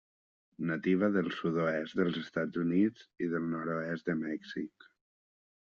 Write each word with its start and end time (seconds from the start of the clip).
Nativa 0.69 1.09
del 1.17 1.29
sud-oest 1.41 1.99
dels 2.01 2.17
Estats 2.23 2.63
Units 2.65 3.07
i 3.27 3.31
del 3.35 3.47
nord-oest 3.53 4.11
de 4.13 4.19
Mèxic. 4.25 4.93